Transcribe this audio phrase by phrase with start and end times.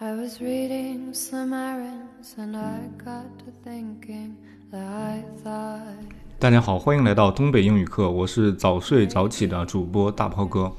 [0.00, 4.36] I was reading some errands and I got to thinking
[4.70, 5.80] that I thought
[6.38, 10.70] 大家好，欢迎来到东北英语课，我是早睡早起的主播大炮哥。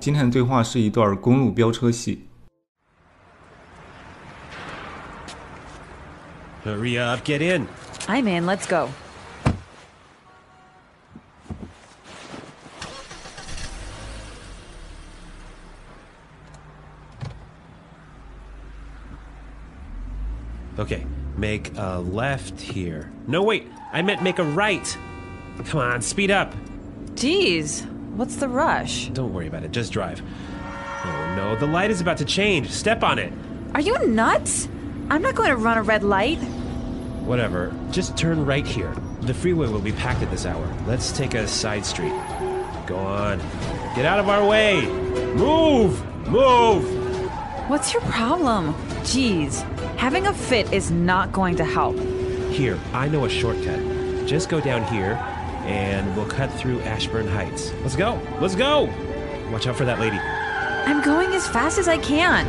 [0.00, 2.26] 今天的对话是一段公路飙车戏。
[6.64, 7.68] Hurry up, get in.
[8.08, 8.44] I'm in.
[8.44, 8.90] Let's go.
[20.79, 23.11] Okay, make a left here.
[23.27, 24.97] No, wait, I meant make a right.
[25.65, 26.55] Come on, speed up.
[27.15, 29.09] Jeez, what's the rush?
[29.09, 30.21] Don't worry about it, just drive.
[31.03, 32.71] Oh no, the light is about to change.
[32.71, 33.33] Step on it.
[33.75, 34.69] Are you nuts?
[35.09, 36.39] I'm not going to run a red light.
[37.25, 38.95] Whatever, just turn right here.
[39.21, 40.65] The freeway will be packed at this hour.
[40.87, 42.13] Let's take a side street.
[42.87, 43.39] Go on.
[43.95, 44.85] Get out of our way.
[45.35, 46.05] Move!
[46.29, 46.98] Move!
[47.69, 48.73] What's your problem?
[49.05, 49.61] Geez,
[49.95, 51.99] having a fit is not going to help.
[52.49, 53.79] Here, I know a shortcut.
[54.25, 55.13] Just go down here,
[55.67, 57.71] and we'll cut through Ashburn Heights.
[57.83, 58.19] Let's go!
[58.41, 58.91] Let's go!
[59.51, 60.17] Watch out for that lady.
[60.17, 62.47] I'm going as fast as I can.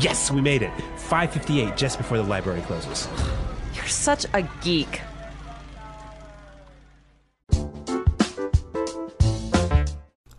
[0.00, 0.72] Yes, we made it.
[0.96, 3.06] 5:58 just before the library closes.
[3.74, 5.02] You're such a geek.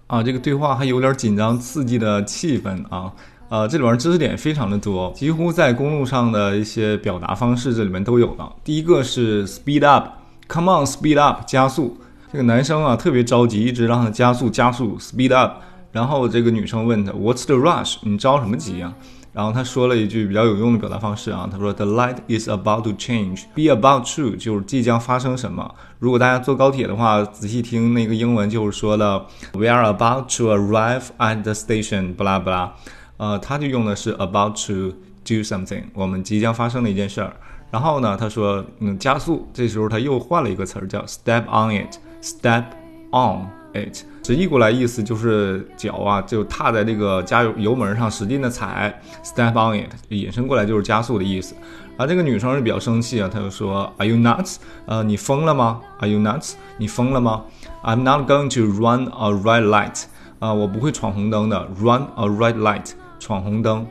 [0.10, 3.14] 啊，这个对话还有点紧张刺激的气氛啊。
[3.48, 8.52] 呃，这里边知识点非常的多，几乎在公路上的一些表达方式这里面都有了。
[8.64, 11.96] 第一个是 speed up，come on speed up，加速。
[12.32, 15.62] 这个男生啊特别着急，一直让他加速加速 speed up。
[15.92, 17.98] 然后这个女生问他 What's the rush？
[18.02, 18.94] 你着什么急啊？
[19.32, 23.44] 然后他说了一句比较有用的表达方式啊，他说 The light is about to change.
[23.54, 25.76] Be about to 就是即将发生什么。
[26.00, 32.16] 如果大家坐高铁的话，仔细听那个英文就是说了 We are about to arrive at the station.
[32.16, 32.74] 不啦不啦，
[33.18, 37.36] 呃，他就用的是 about to do something，我们即将发生的一件事儿。
[37.72, 42.64] 然后呢，他说嗯加速，这时候他又换了一个词儿叫 step on it，step
[43.12, 44.04] on it。
[44.30, 51.56] 直译过来意思就是脚啊，就踏在这个加油油门上，使劲的踩，step on it，引申过来就是加速的意思。
[51.98, 54.58] 而这个女生是比较生气啊，她就说，Are you nuts？
[54.86, 56.54] 呃，你疯了吗？Are you nuts？
[56.78, 57.42] 你疯了吗
[57.84, 60.04] ？I'm not going to run a red light。
[60.38, 63.88] 啊，我不会闯红灯的，run a red light，闯红灯。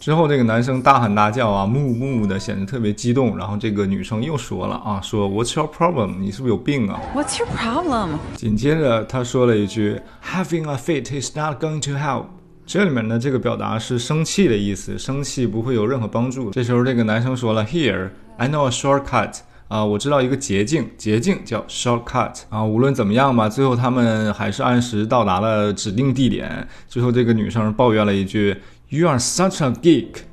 [0.00, 3.36] 之后，这个男生大喊大叫啊，木木的，显得特别激动。
[3.36, 6.18] 然后这个女生又说了啊，说 What's your problem？
[6.18, 8.12] 你是不是有病啊？What's your problem?
[8.34, 12.24] 紧接着他说了一句，Having a fit is not going to help。
[12.64, 16.50] 这里面的这个表达是生气的意思，生气不会有任何帮助。
[16.50, 19.40] 这时候这个男生说了，Here I know a shortcut。
[19.68, 22.64] 啊，我知道一个捷径，捷径叫 shortcut 啊。
[22.64, 26.66] 无论怎么样吧，最后他们还是按时到达了指定地点。
[26.88, 28.56] 最后这个女生抱怨了一句
[28.90, 30.24] ：“You are such a geek。”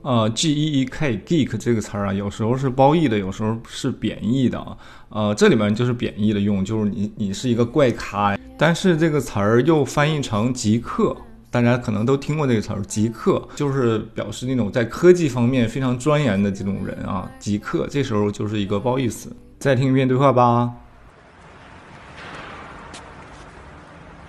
[0.00, 4.76] 呃，G E E K geek 这个词儿啊，有时候是褒义的，有时候是贬义的啊。
[5.10, 8.38] 呃，这里面就是贬义的用，就是你你是一个怪咖。
[8.56, 11.14] 但是这个词儿又翻译成极客，
[11.50, 17.30] 大家可能都听过这个词儿，极客就是表示那种在科技方面非常钻研的这种人啊。
[17.38, 19.30] 极客这时候就是一个褒义词。
[19.58, 20.72] 再听一遍对话吧。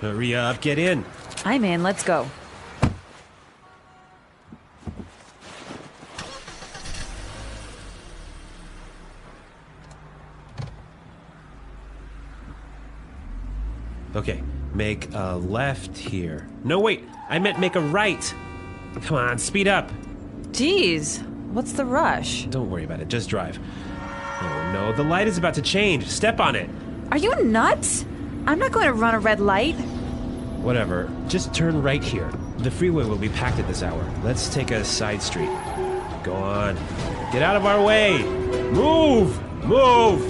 [0.02, 1.04] Hurry up, get in.
[1.44, 1.84] I'm in.
[1.84, 2.26] Let's go.
[14.16, 14.42] Okay,
[14.74, 16.48] make a left here.
[16.64, 18.34] No, wait, I meant make a right.
[19.04, 19.92] Come on, speed up.
[20.52, 21.22] Jeez,
[21.52, 22.46] what's the rush?
[22.46, 23.60] Don't worry about it, just drive.
[24.42, 26.08] Oh no, the light is about to change.
[26.08, 26.70] Step on it.
[27.12, 28.06] Are you nuts?
[28.48, 29.76] I'm not going to run a red light.
[30.62, 32.32] Whatever, just turn right here.
[32.58, 34.04] The freeway will be packed at this hour.
[34.24, 35.50] Let's take a side street.
[36.24, 36.76] Go on.
[37.32, 38.24] Get out of our way.
[38.72, 39.42] Move!
[39.64, 40.22] Move!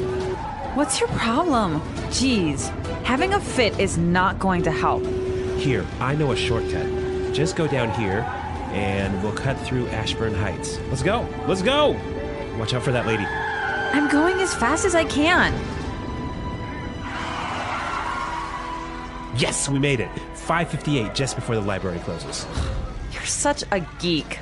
[0.76, 1.82] What's your problem?
[2.12, 2.70] Geez,
[3.10, 5.04] having a fit is not going to help.
[5.58, 6.86] Here, I know a shortcut.
[7.34, 8.20] Just go down here,
[8.72, 10.78] and we'll cut through Ashburn Heights.
[10.90, 11.28] Let's go!
[11.48, 12.00] Let's go!
[12.60, 13.26] Watch out for that lady.
[13.26, 15.54] I'm going as fast as I can.
[19.40, 20.10] Yes, we made it.
[20.36, 22.46] 5:58 just before the library closes.
[23.12, 24.38] You're such a geek.